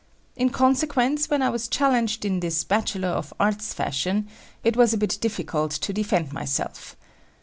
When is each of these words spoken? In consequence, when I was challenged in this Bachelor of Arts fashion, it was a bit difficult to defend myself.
In 0.35 0.49
consequence, 0.49 1.29
when 1.29 1.43
I 1.43 1.51
was 1.51 1.67
challenged 1.67 2.25
in 2.25 2.39
this 2.39 2.63
Bachelor 2.63 3.09
of 3.09 3.35
Arts 3.39 3.71
fashion, 3.71 4.27
it 4.63 4.75
was 4.75 4.93
a 4.93 4.97
bit 4.97 5.19
difficult 5.21 5.69
to 5.73 5.93
defend 5.93 6.33
myself. 6.33 6.95